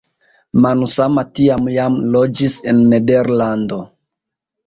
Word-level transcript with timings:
Manusama 0.65 1.23
tiam 1.39 1.67
jam 1.75 1.99
loĝis 2.17 2.57
en 2.73 2.81
Nederlando. 2.95 3.79